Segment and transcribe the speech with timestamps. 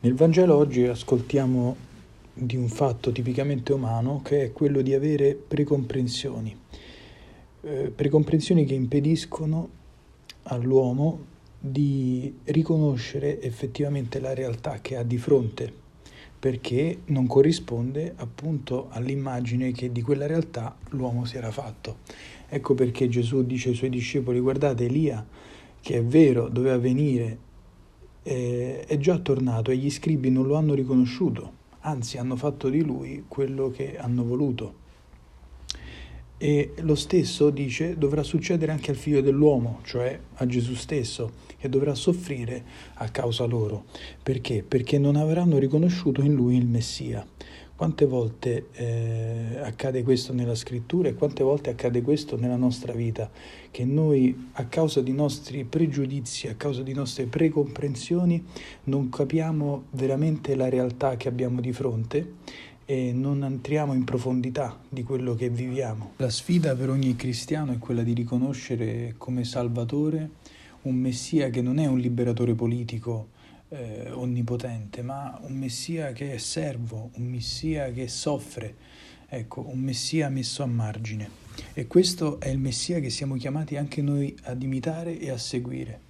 [0.00, 1.74] Nel Vangelo oggi ascoltiamo
[2.32, 6.56] di un fatto tipicamente umano che è quello di avere precomprensioni,
[7.62, 9.68] eh, precomprensioni che impediscono
[10.44, 11.24] all'uomo
[11.58, 15.72] di riconoscere effettivamente la realtà che ha di fronte,
[16.38, 21.96] perché non corrisponde appunto all'immagine che di quella realtà l'uomo si era fatto.
[22.48, 25.26] Ecco perché Gesù dice ai suoi discepoli, guardate Elia,
[25.80, 27.46] che è vero, doveva venire
[28.28, 32.82] eh, è già tornato e gli scribi non lo hanno riconosciuto, anzi hanno fatto di
[32.82, 34.86] lui quello che hanno voluto.
[36.36, 41.70] E lo stesso dice dovrà succedere anche al figlio dell'uomo, cioè a Gesù stesso, che
[41.70, 42.62] dovrà soffrire
[42.96, 43.86] a causa loro.
[44.22, 44.62] Perché?
[44.62, 47.26] Perché non avranno riconosciuto in lui il Messia.
[47.78, 53.30] Quante volte eh, accade questo nella scrittura e quante volte accade questo nella nostra vita?
[53.70, 58.44] Che noi a causa di nostri pregiudizi, a causa di nostre precomprensioni,
[58.86, 62.32] non capiamo veramente la realtà che abbiamo di fronte
[62.84, 66.14] e non entriamo in profondità di quello che viviamo.
[66.16, 70.30] La sfida per ogni cristiano è quella di riconoscere come Salvatore
[70.82, 73.28] un Messia che non è un liberatore politico,
[73.68, 78.74] eh, onnipotente, ma un Messia che è servo, un Messia che soffre,
[79.28, 81.46] ecco, un Messia messo a margine.
[81.74, 86.07] E questo è il Messia che siamo chiamati anche noi ad imitare e a seguire.